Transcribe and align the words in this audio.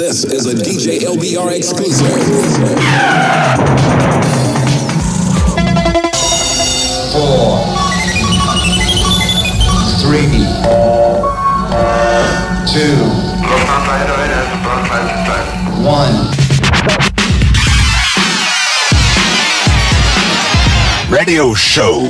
This 0.00 0.24
is 0.24 0.46
a 0.46 0.54
DJ 0.54 1.00
LBR 1.00 1.54
exclusive. 1.54 2.08
four, 7.12 7.60
three, 10.00 10.40
two, 12.72 12.96
one. 15.84 16.30
Radio 21.12 21.52
Show. 21.52 22.08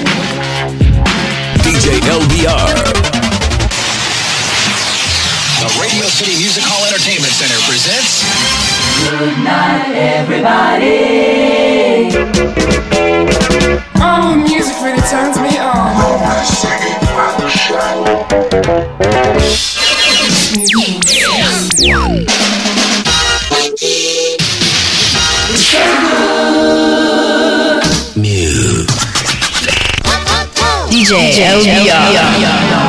DJ 1.65 1.99
LBR. 2.03 3.20
The 5.61 5.69
Radio 5.79 6.07
City 6.09 6.41
Music 6.41 6.65
Hall 6.65 6.81
Entertainment 6.89 7.37
Center 7.37 7.61
presents 7.69 8.25
Good 9.05 9.45
night, 9.45 9.93
everybody. 9.93 12.09
Oh, 14.01 14.41
music 14.41 14.73
really 14.81 15.05
turns 15.05 15.37
me 15.37 15.61
on. 15.61 16.01
DJ 30.89 31.37
LBR. 31.45 32.81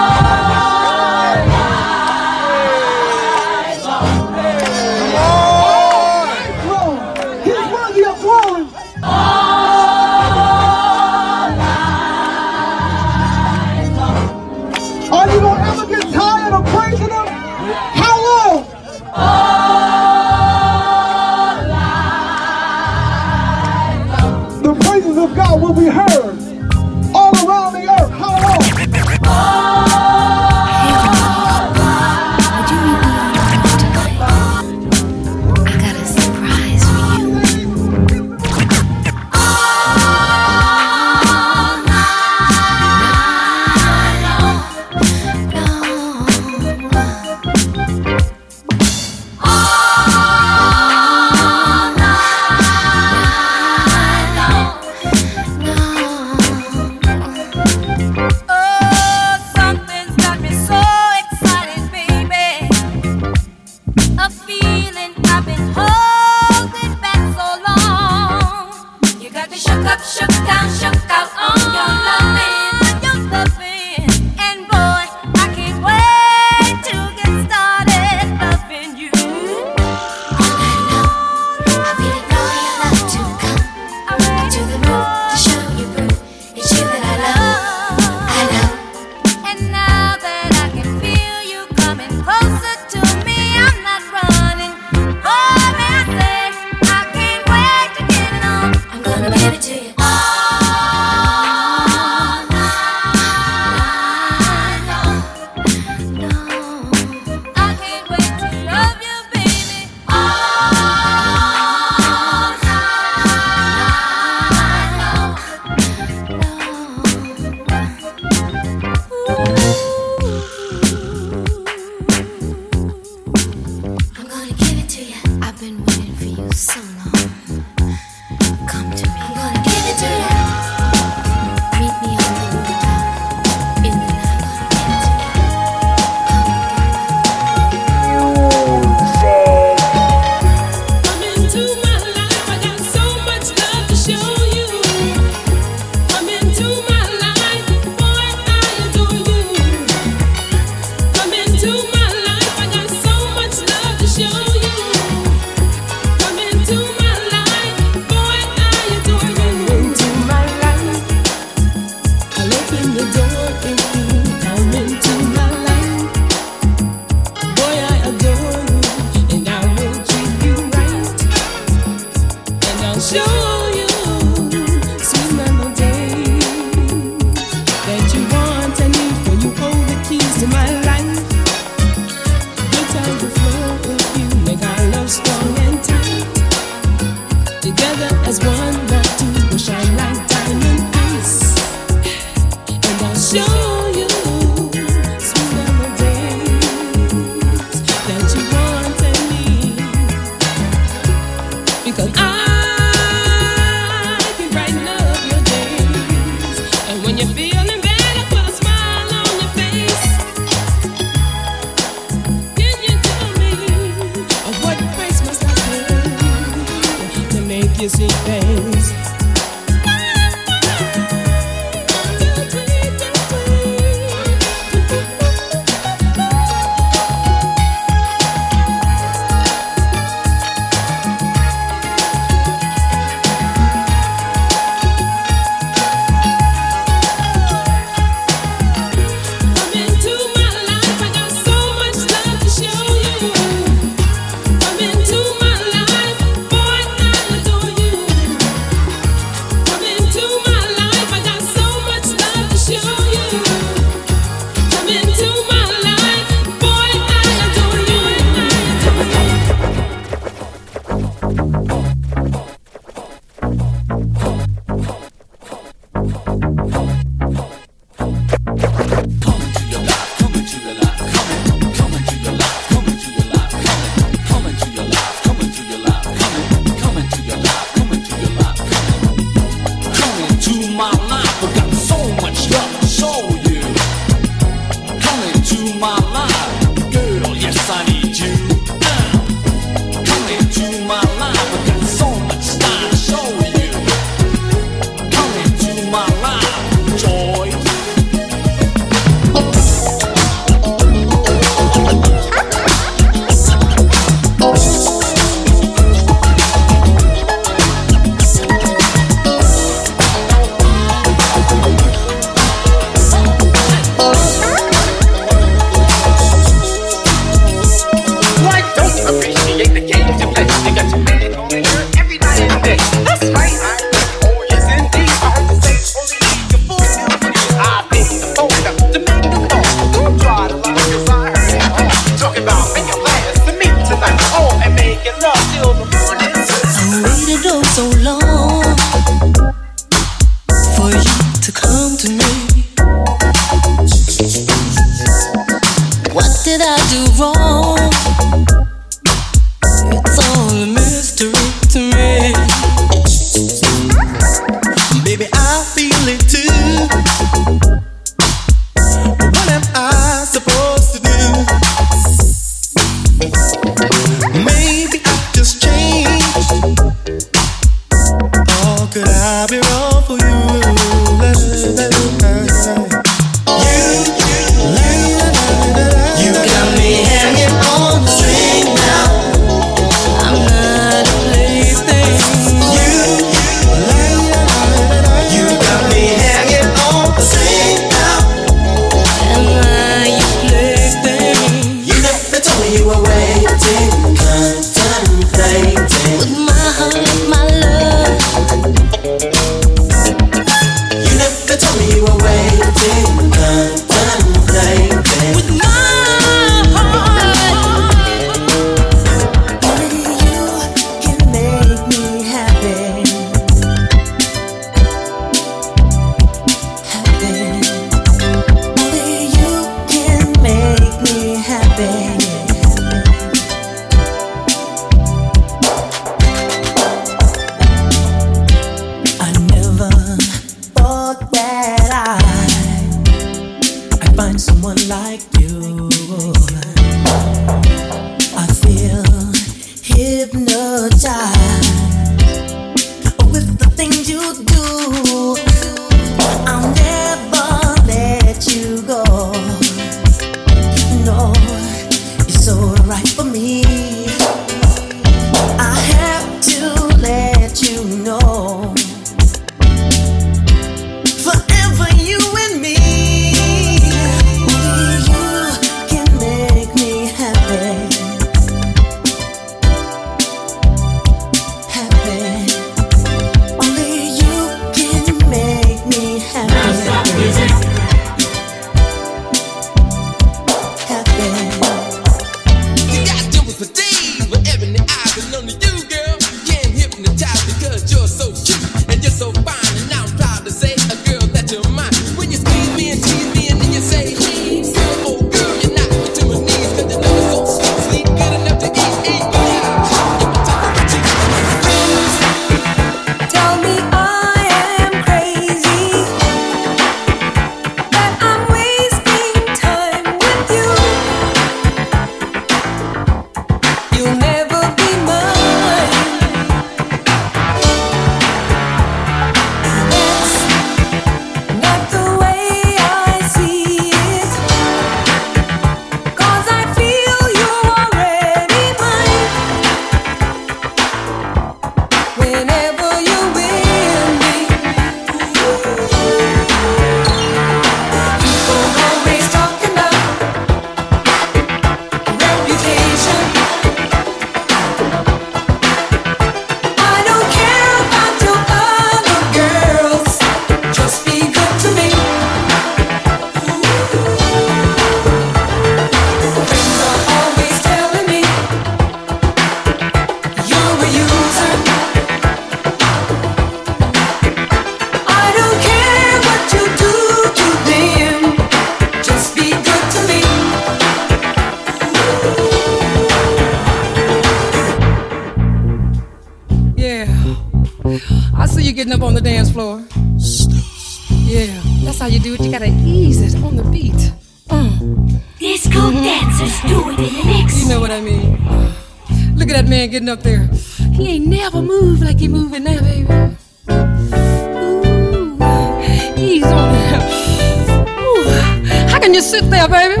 you 599.18 599.22
sit 599.22 599.50
there, 599.50 599.68
baby. 599.68 600.00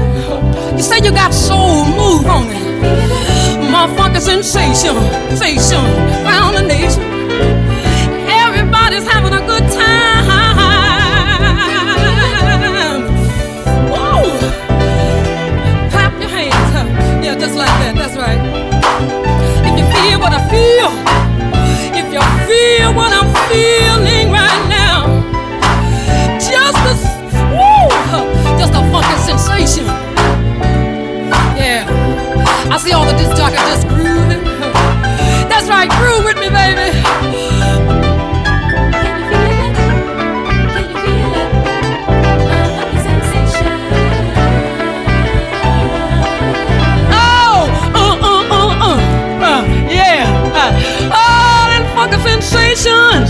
You 0.76 0.82
say 0.82 0.98
you 0.98 1.10
got 1.10 1.34
soul, 1.34 1.84
move 1.86 2.24
on 2.26 2.46
it. 2.46 2.62
Motherfucker 3.66 4.20
sensation, 4.20 4.94
sensation, 5.36 5.82
round 6.22 6.56
the 6.56 6.62
nation. 6.62 7.02
Everybody's 8.44 9.06
having 9.10 9.34
a 9.34 9.44
good 9.44 9.66
time. 9.74 10.24
Woo! 13.90 14.38
Clap 15.90 16.12
your 16.20 16.30
hands, 16.30 16.70
huh? 16.76 16.86
yeah, 17.20 17.34
just 17.34 17.56
like 17.56 17.74
that. 17.82 17.94
That's 17.96 18.16
right. 18.16 18.38
If 19.66 19.74
you 19.80 19.86
feel 19.96 20.20
what 20.20 20.32
I 20.32 20.42
feel, 20.54 20.90
if 22.00 22.06
you 22.14 22.22
feel 22.46 22.94
what 22.94 23.12
I'm 23.12 23.27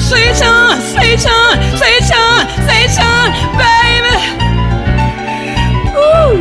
sweet 0.08 0.40
on, 0.40 0.80
sweet 1.76 2.96
on, 2.96 3.28
baby. 3.60 4.16
Ooh, 5.92 6.40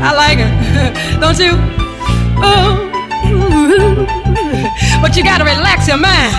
I 0.00 0.12
like 0.14 0.38
it, 0.38 0.52
don't 1.20 1.38
you? 1.38 1.52
Ooh, 2.38 2.78
but 5.02 5.16
you 5.16 5.24
gotta 5.24 5.44
relax 5.44 5.88
your 5.88 5.98
mind. 5.98 6.32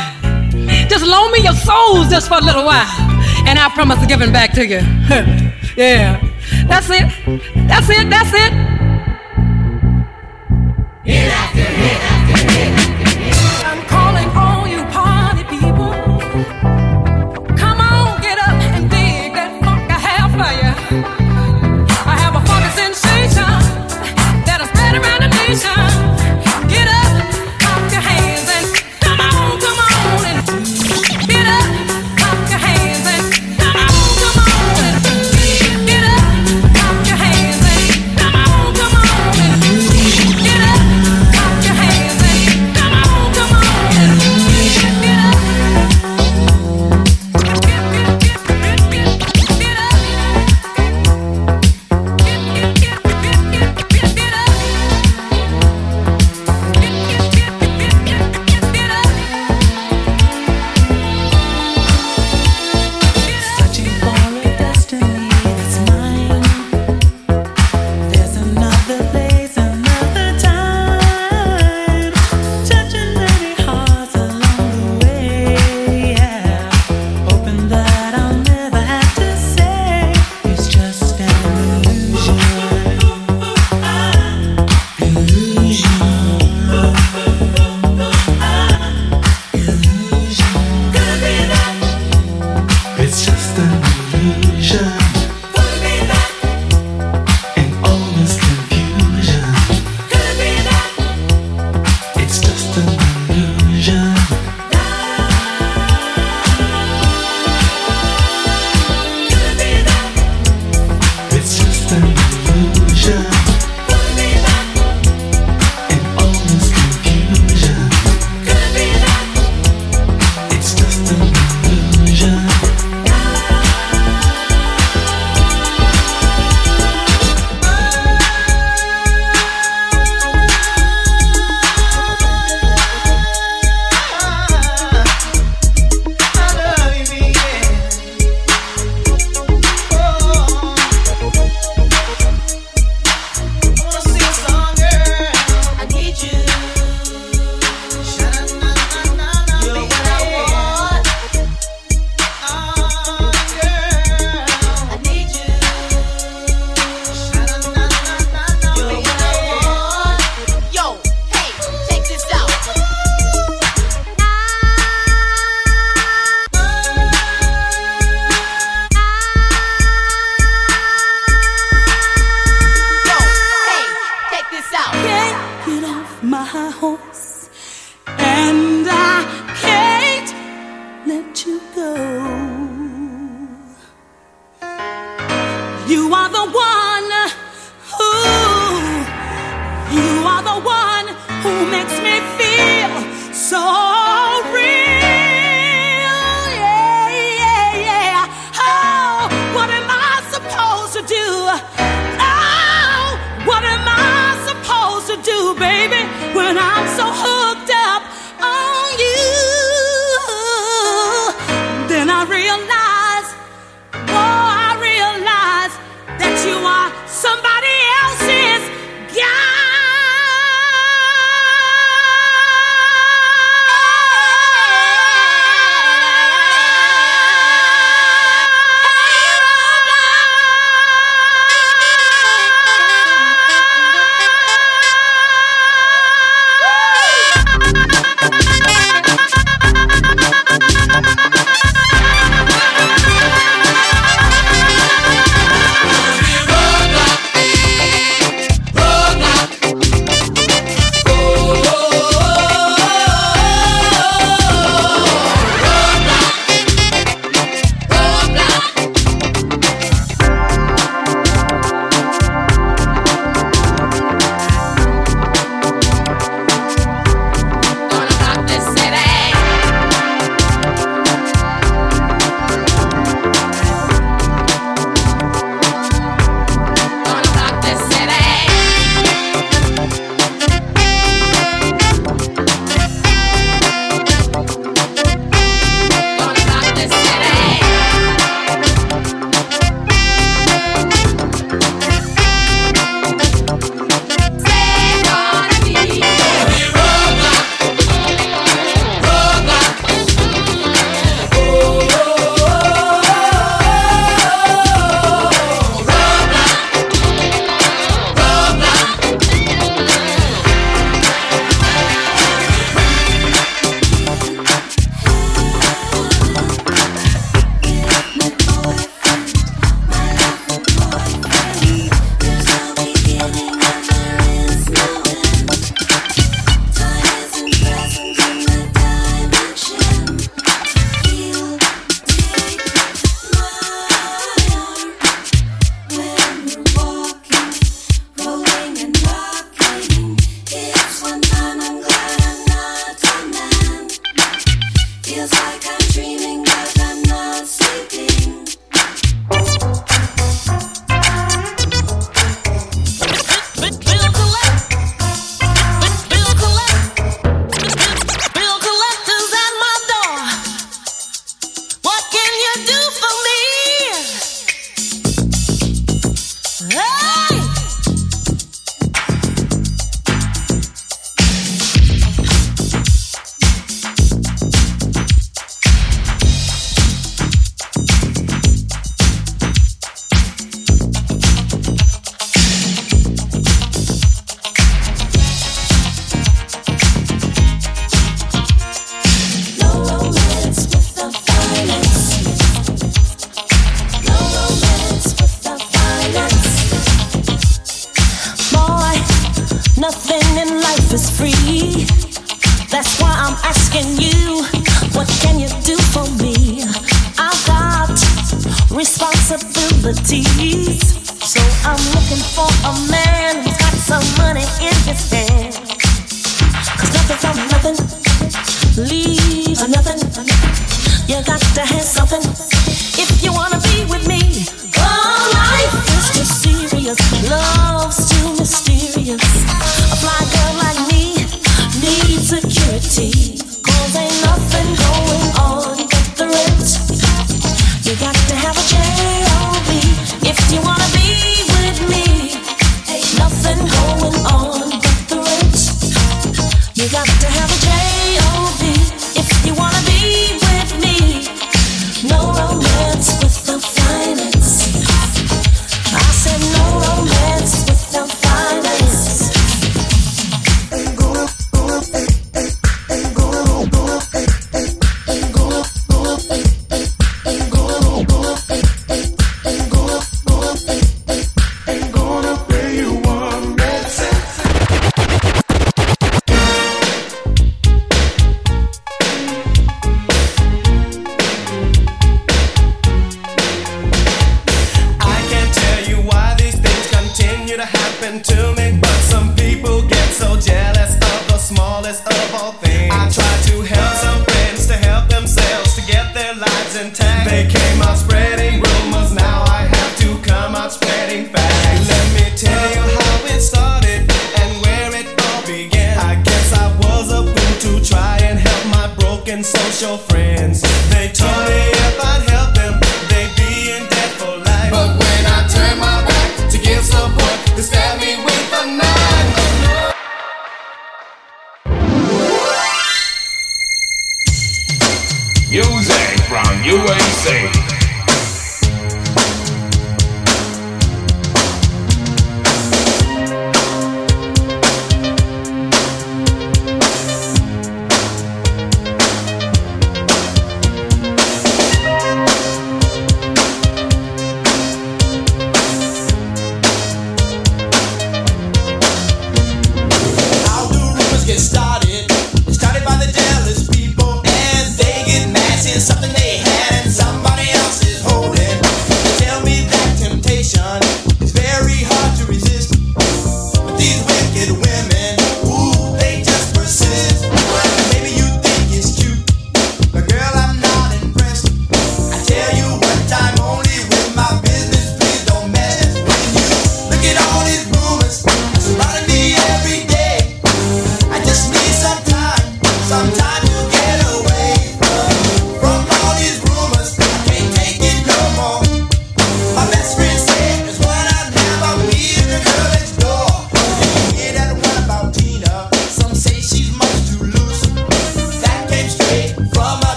Just 0.89 1.05
loan 1.05 1.31
me 1.33 1.39
your 1.41 1.53
souls 1.53 2.09
just 2.09 2.29
for 2.29 2.37
a 2.37 2.41
little 2.41 2.63
while, 2.63 2.87
and 3.45 3.59
I 3.59 3.69
promise 3.73 3.99
to 3.99 4.07
give 4.07 4.19
them 4.19 4.31
back 4.31 4.53
to 4.53 4.65
you. 4.65 4.79
yeah, 5.75 6.21
that's 6.67 6.89
it, 6.89 7.11
that's 7.67 7.89
it, 7.89 8.09
that's 8.09 8.33
it. 8.33 8.68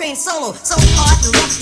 train 0.00 0.16
solo, 0.16 0.54
so 0.54 0.76
hard 0.96 1.22
to 1.22 1.30
rock. 1.38 1.59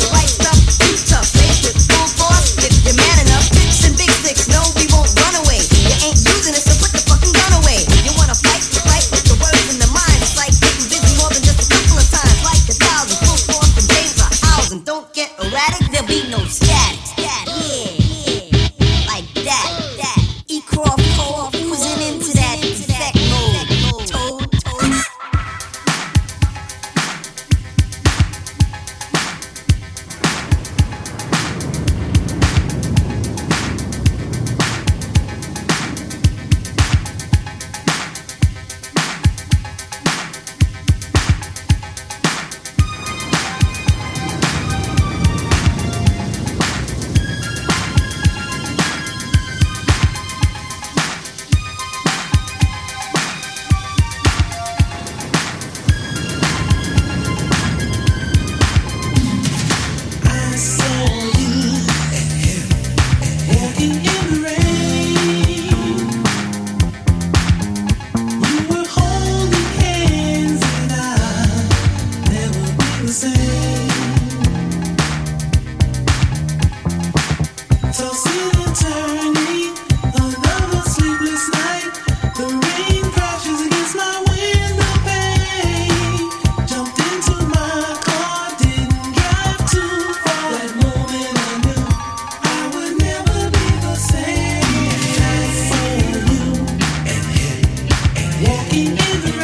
Walking 98.41 98.87
in 98.87 99.21
the 99.23 99.38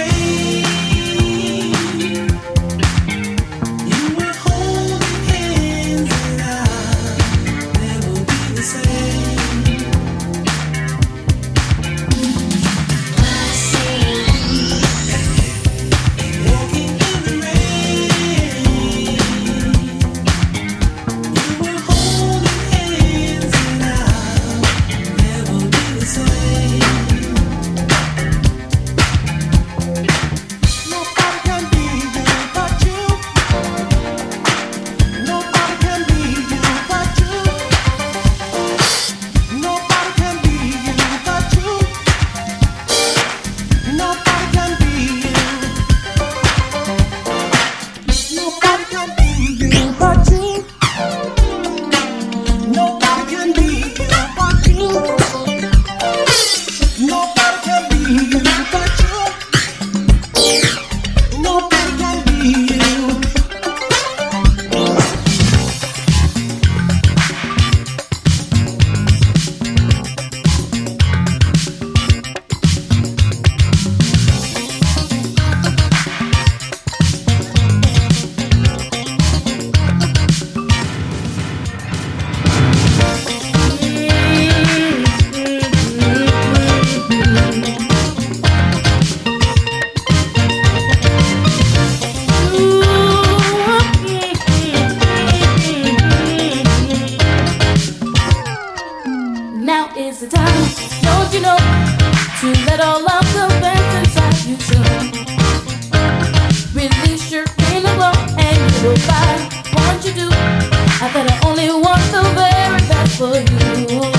the 112.15 112.23
very 112.39 112.79
best 112.91 113.19
for 113.19 113.37
you. 113.51 114.13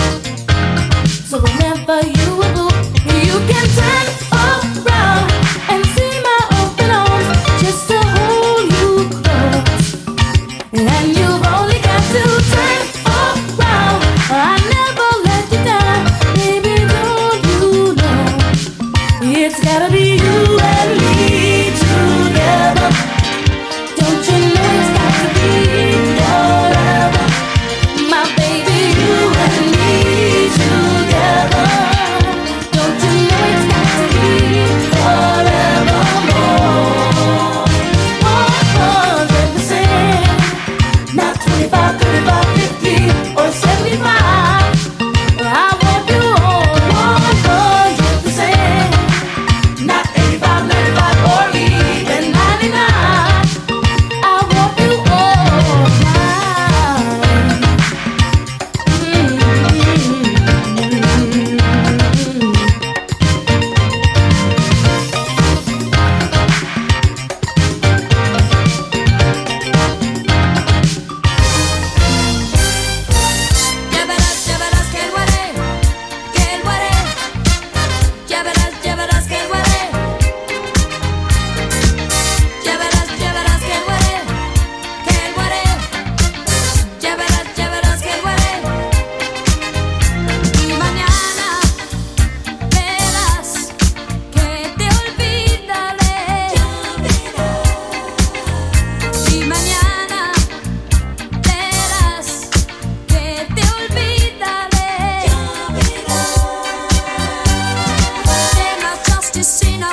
So 1.29 1.39
whenever 1.39 1.99
you 2.17 2.34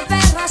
terra 0.09 0.49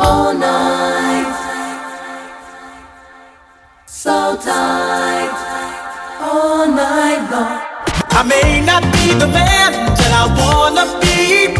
all 0.00 0.34
night. 0.34 1.30
So 3.86 4.36
tight, 4.36 5.30
all 6.20 6.66
night 6.66 7.22
long. 7.30 7.60
I 8.10 8.22
may 8.22 8.60
not 8.64 8.82
be 8.82 9.14
the 9.18 9.28
man 9.28 9.72
that 9.98 10.12
I 10.12 10.24
wanna 10.40 10.86
be, 11.00 11.54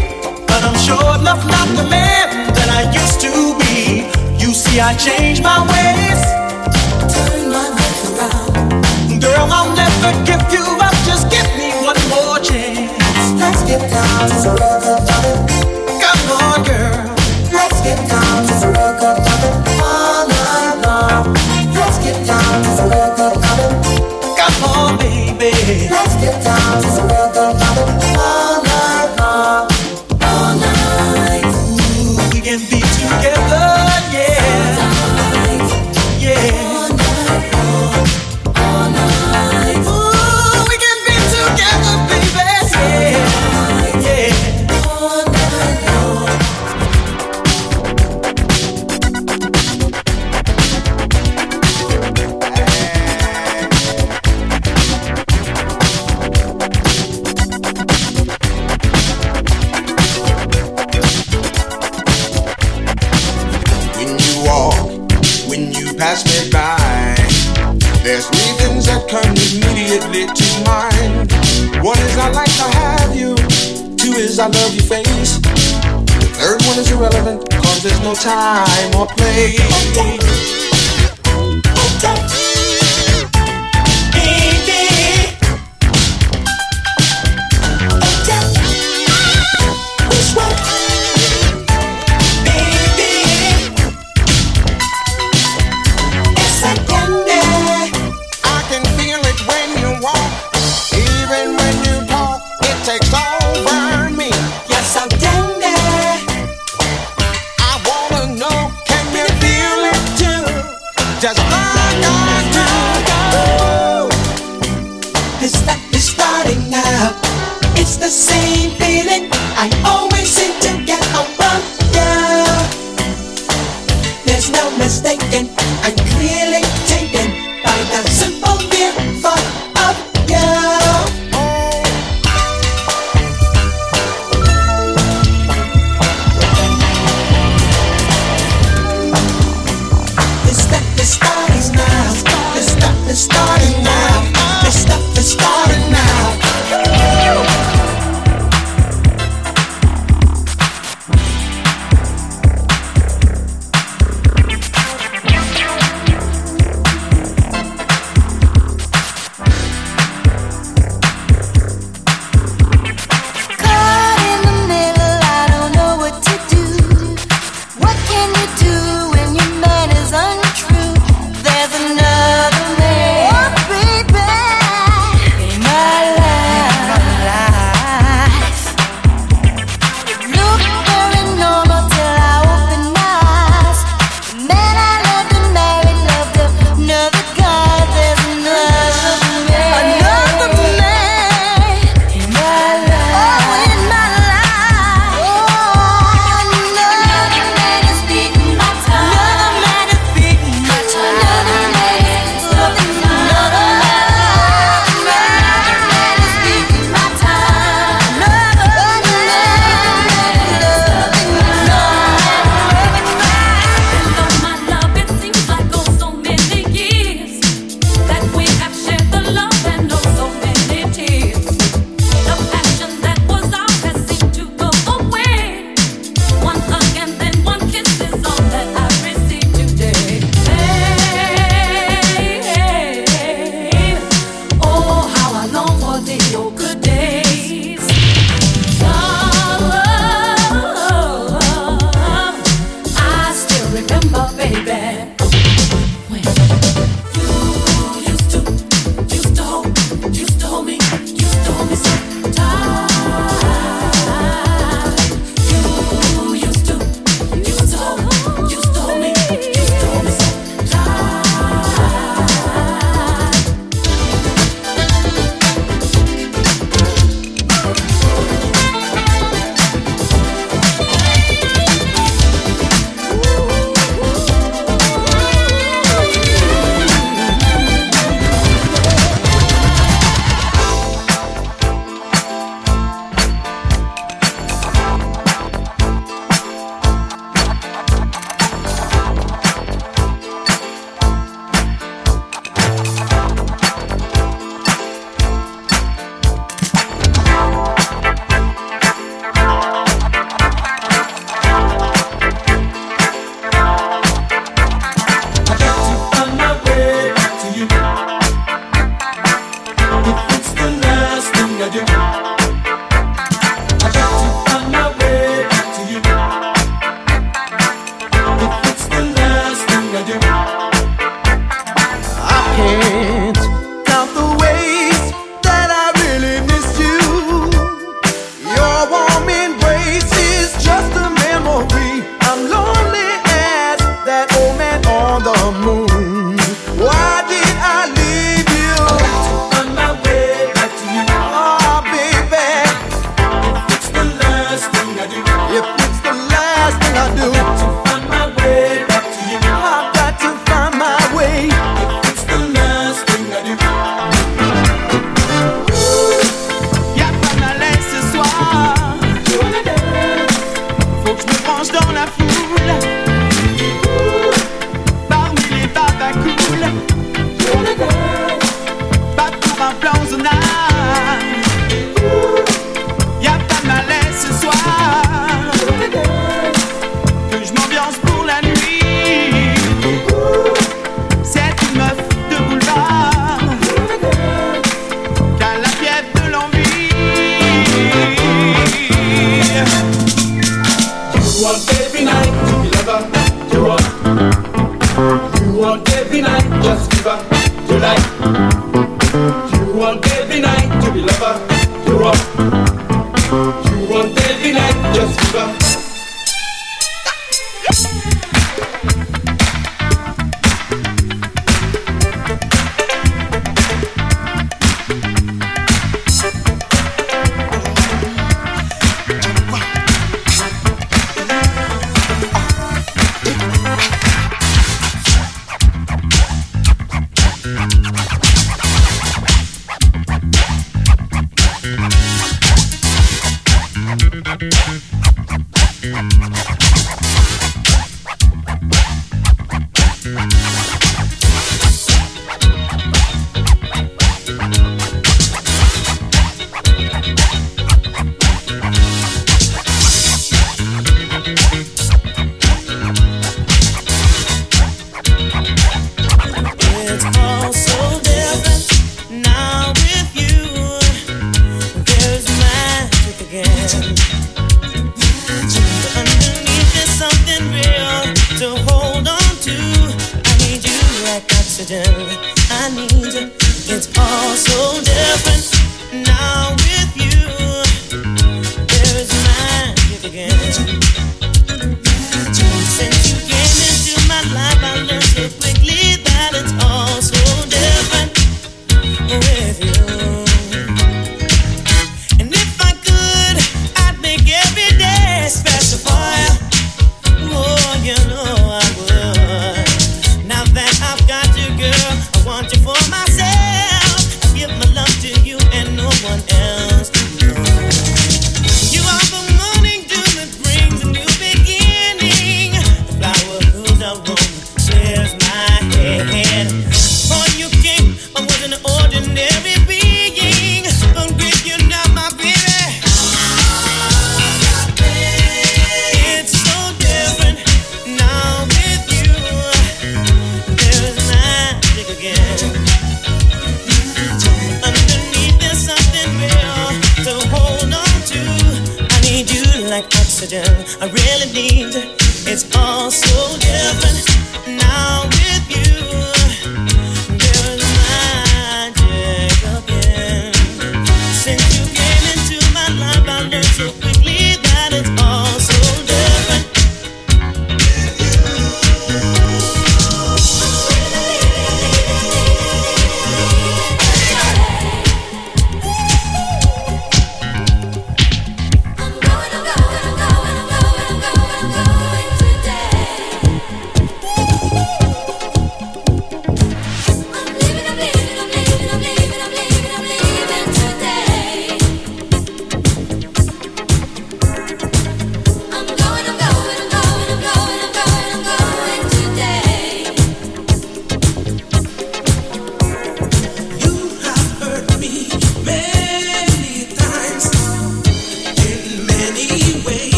but 0.47 0.63
I'm 0.63 0.77
sure 0.77 1.19
enough 1.19 1.43
not 1.47 1.67
the 1.75 1.87
man 1.89 2.53
that 2.53 2.69
I 2.69 2.91
used 2.91 3.19
to 3.21 3.31
be. 3.59 4.07
You 4.43 4.53
see, 4.53 4.79
I 4.79 4.93
changed 4.95 5.43
my 5.43 5.59
ways. 5.71 6.21
My 7.55 7.69
life 7.71 8.01
around. 8.19 9.21
Girl, 9.21 9.47
I'll 9.51 9.73
never 9.75 10.11
give 10.25 10.43
you 10.51 10.65
up. 10.81 10.95
Just 11.05 11.29
give 11.31 11.47
me 11.57 11.71
one 11.83 11.99
more 12.09 12.39
chance. 12.39 12.91
Let's 13.39 13.63
get 13.63 13.89
down 13.89 14.29
to 14.29 14.51
the 14.83 15.54
Let's 25.45 26.15
get 26.15 26.43
down 26.43 26.81
to 26.81 26.87
the 26.87 27.24
time 78.25 78.95
or 78.95 79.05
place. 79.05 80.34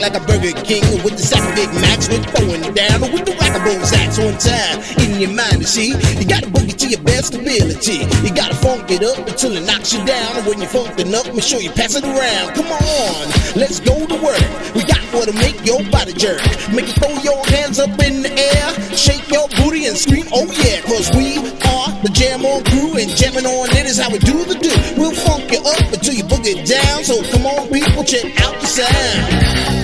like 0.00 0.16
a 0.16 0.20
Burger 0.24 0.56
King 0.64 0.82
with 1.04 1.16
the 1.16 1.22
sack 1.22 1.44
of 1.44 1.54
Big 1.54 1.68
Macs 1.76 2.08
with 2.08 2.24
going 2.32 2.62
down 2.72 3.00
with 3.12 3.24
the 3.28 3.36
rockable 3.36 3.84
sacks 3.84 4.18
on 4.18 4.32
time 4.40 4.80
in 5.04 5.20
your 5.20 5.30
mind. 5.30 5.60
You 5.60 5.68
see, 5.68 5.92
you 6.16 6.24
gotta 6.24 6.48
boogie 6.48 6.72
it 6.72 6.78
to 6.80 6.88
your 6.88 7.02
best 7.04 7.34
ability. 7.34 8.08
You 8.24 8.32
gotta 8.32 8.56
funk 8.56 8.90
it 8.90 9.04
up 9.04 9.20
until 9.28 9.52
it 9.56 9.64
knocks 9.68 9.92
you 9.92 10.04
down. 10.04 10.44
When 10.48 10.58
you're 10.58 10.72
funkin' 10.72 11.12
up, 11.12 11.28
make 11.34 11.44
sure 11.44 11.60
you 11.60 11.70
pass 11.70 11.94
it 11.94 12.04
around. 12.04 12.56
Come 12.56 12.72
on, 12.72 13.22
let's 13.54 13.78
go 13.80 13.94
to 14.06 14.16
work. 14.24 14.40
We 14.74 14.88
got 14.88 15.04
what 15.12 15.28
to 15.28 15.36
make 15.36 15.60
your 15.66 15.84
body 15.92 16.14
jerk, 16.14 16.40
make 16.72 16.88
you 16.88 16.96
throw 16.96 17.12
your 17.20 17.44
hands 17.52 17.78
up 17.78 17.92
in 18.00 18.22
the 18.22 18.32
air, 18.32 18.66
shake 18.96 19.28
your 19.28 19.48
booty 19.60 19.84
and 19.84 19.96
scream, 19.96 20.24
oh 20.32 20.48
yeah, 20.64 20.80
cause 20.82 21.10
we 21.12 21.36
are 21.68 21.90
the 22.00 22.10
jam 22.14 22.44
on 22.46 22.64
crew 22.64 22.96
and 22.96 23.10
jamming 23.12 23.44
on 23.44 23.68
it 23.76 23.84
is 23.84 23.98
how 23.98 24.08
we 24.08 24.18
do 24.18 24.44
the 24.44 24.56
do. 24.56 24.72
We'll 24.96 25.12
funk 25.12 25.52
you 25.52 25.60
up 25.60 25.92
until 25.92 26.14
you 26.14 26.24
boogie 26.24 26.56
it 26.56 26.66
down. 26.66 27.04
So 27.04 27.22
come 27.30 27.44
on, 27.44 27.68
people, 27.68 28.04
check 28.04 28.24
out 28.40 28.54
the 28.60 28.66
sound. 28.66 29.79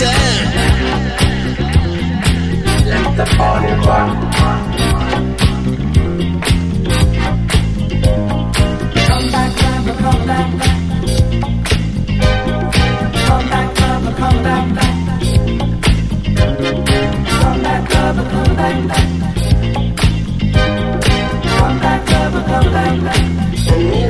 listen. 0.00 0.14
Let 2.86 3.16
the 3.16 3.24
party 3.36 3.72
rock. 3.86 4.08
Come 9.06 9.26
back, 9.32 9.50
driver, 9.56 9.94
come 9.98 10.26
back, 10.26 10.48
back. 10.58 10.76
Come 13.26 13.46
back, 13.50 13.74
driver, 13.74 14.12
come 14.18 14.42
back, 14.42 14.74
back. 14.74 14.94
Come 17.40 17.62
back, 17.62 17.88
driver, 17.88 18.24
come 18.30 18.56
back, 18.56 18.76
back. 18.88 19.06
Come 21.58 21.78
back, 21.80 22.06
driver, 22.06 22.42
come 22.46 22.72
back, 22.72 22.94
back. 23.04 24.07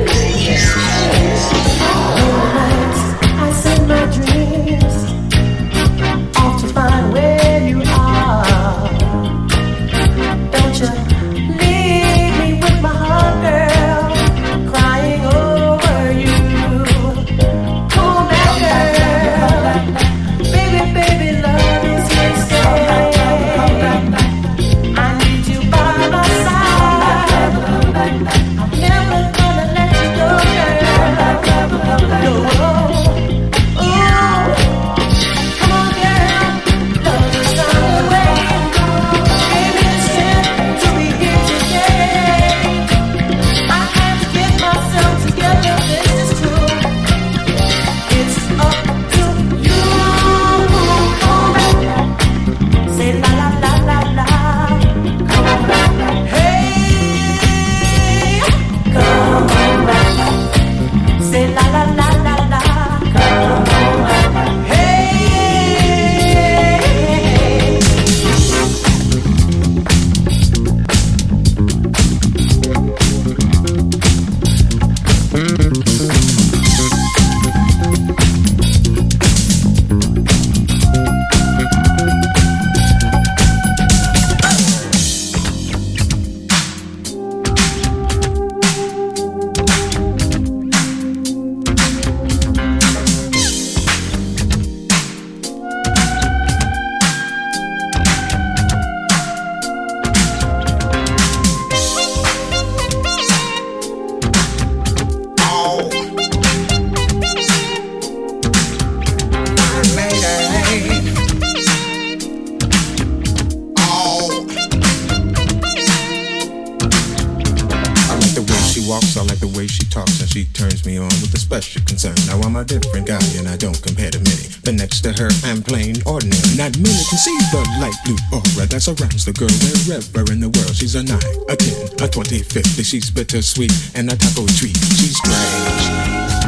a 131.49 131.57
Her 131.99 132.07
25th, 132.07 132.85
she's 132.85 133.09
bittersweet 133.09 133.73
and 133.95 134.11
a 134.11 134.15
taco 134.15 134.45
treat. 134.45 134.77
She's 134.77 135.17
strange. 135.17 135.83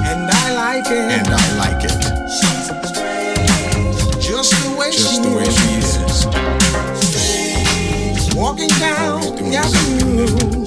And 0.06 0.30
I 0.30 0.54
like 0.54 0.86
it. 0.86 1.12
And 1.18 1.28
I 1.28 1.58
like 1.58 1.84
it. 1.84 1.92
She's 2.30 2.70
strange. 2.90 4.22
Just 4.24 4.54
the 4.64 4.70
way, 4.78 4.92
Just 4.92 5.16
she, 5.16 5.22
the 5.22 5.30
way 5.36 5.48
is. 5.48 5.58
she 5.58 5.70
is. 8.28 8.36
Walking 8.36 8.70
down 8.80 9.22
the 9.36 9.56
avenue. 9.58 10.61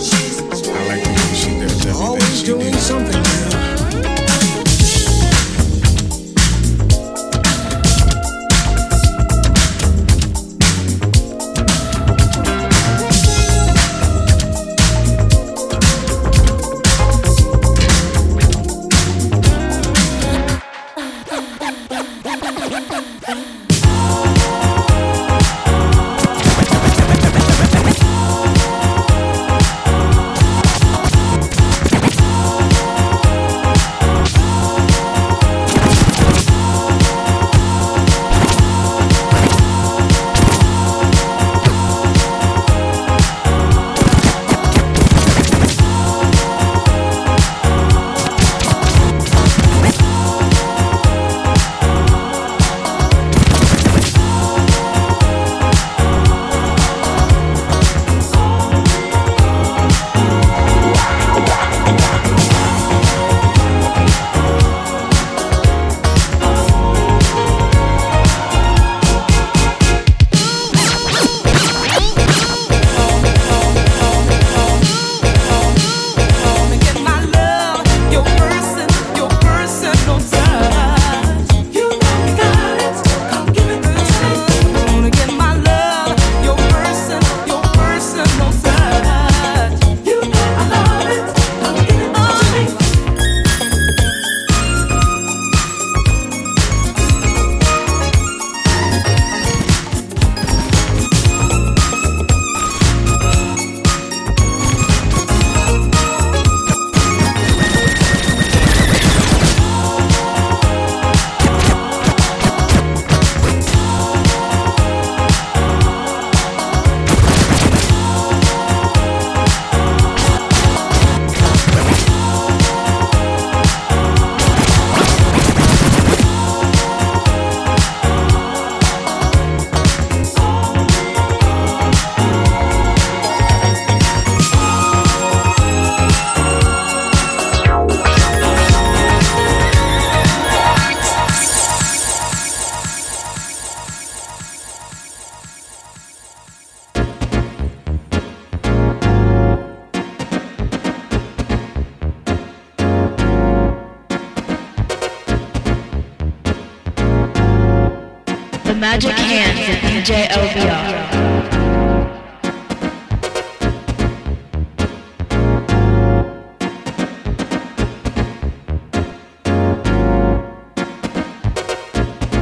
DJ 160.04 160.28
LBR. 160.28 161.24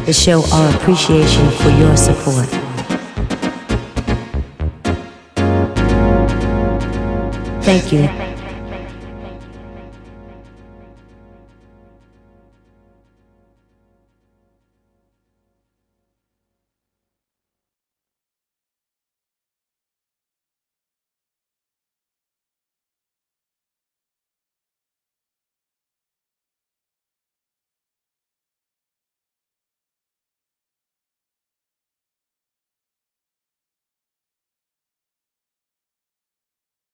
to 0.06 0.12
show 0.12 0.42
our 0.52 0.74
appreciation 0.74 1.50
for 1.52 1.70
your 1.70 1.96
support. 1.96 2.48
Thank 7.62 7.92
you 7.92 8.31